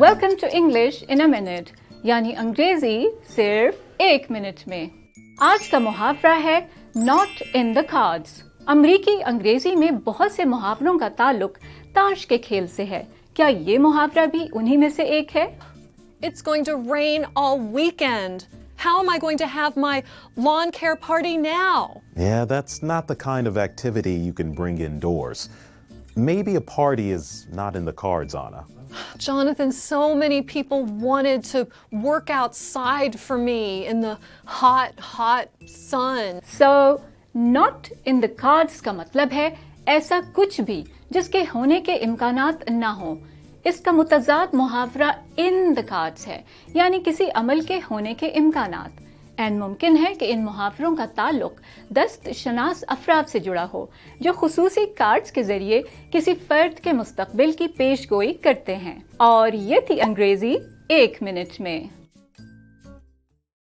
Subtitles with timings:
[0.00, 1.70] Welcome to English in a minute
[2.04, 2.98] یعنی انگریزی
[3.36, 4.84] صرف ایک منٹ میں
[5.42, 6.58] آج کا محاورہ ہے
[6.96, 11.58] ناٹ ان دا کارڈز امریکی انگریزی میں بہت سے محاوروں کا تعلق
[11.94, 13.02] تاش کے کھیل سے ہے
[13.36, 15.46] کیا یہ محاورہ بھی انہی میں سے ایک ہے
[16.22, 18.46] It's going to rain all weekend.
[18.76, 20.02] How am I going to have my
[20.38, 22.02] lawn care party now?
[22.14, 25.48] Yeah, that's not the kind of activity you can bring indoors.
[26.16, 28.64] Maybe a party is not in the cards, Anna.
[29.16, 36.40] Jonathan, so many people wanted to work outside for me in the hot, hot sun.
[36.58, 36.96] So
[37.34, 39.48] not in the cards کا مطلب ہے
[39.86, 43.16] ایسا کچھ بھی جس کے ہونے کے امکانات نہ ہوں
[43.64, 46.40] اس کا متضاد محاورہ ان دا کارڈس ہے
[46.74, 49.00] یعنی کسی عمل کے ہونے کے امکانات
[49.40, 51.52] این ممکن ہے کہ ان محافروں کا تعلق
[51.90, 53.86] دست شناس افراد سے جڑا ہو،
[54.20, 59.52] جو خصوصی کارڈز کے ذریعے کسی فرد کے مستقبل کی پیش گوئی کرتے ہیں۔ اور
[59.52, 60.54] یہ تھی انگریزی
[60.88, 61.99] ایک منٹ میں۔